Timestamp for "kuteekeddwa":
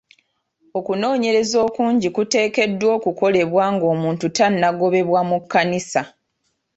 2.15-2.89